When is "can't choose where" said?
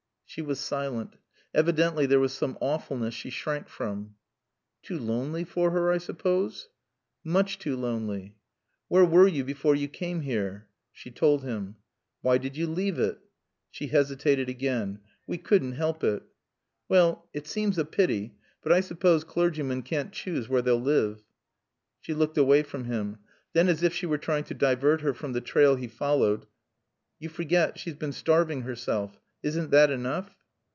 19.81-20.61